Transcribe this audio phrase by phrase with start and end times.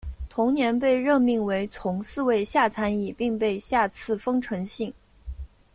[0.29, 4.91] 同年被任命为从四位下参议并被下赐丰臣姓。